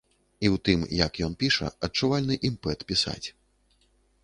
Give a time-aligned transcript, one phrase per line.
[0.45, 3.27] І ў тым, як ён піша, адчувальны імпэт пісаць.